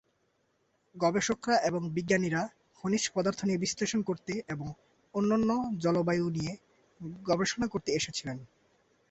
[0.95, 2.41] গবেষকরা এবং বিজ্ঞানীরা
[2.77, 4.67] খনিজ পদার্থ বিশ্লেষণ করতে এবং
[5.13, 5.49] অনন্য
[5.77, 6.53] জলবায়ু নিয়ে
[7.23, 8.37] গবেষণা করতে এসেছিলেন।